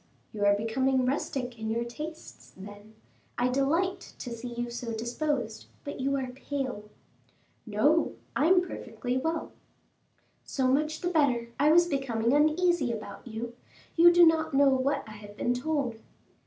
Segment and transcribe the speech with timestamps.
[0.33, 2.95] "You are becoming rustic in your tastes, then;
[3.37, 5.67] I delight to see you so disposed.
[5.83, 6.89] But you are pale."
[7.67, 9.51] "No, I am perfectly well."
[10.43, 13.53] "So much the better; I was becoming uneasy about you.
[13.95, 15.99] You do not know what I have been told."